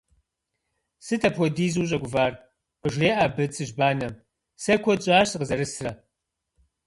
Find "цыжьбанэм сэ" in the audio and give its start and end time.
3.53-4.73